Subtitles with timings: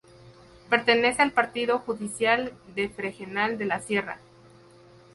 [0.71, 4.17] Pertenece al partido judicial de Fregenal de la Sierra.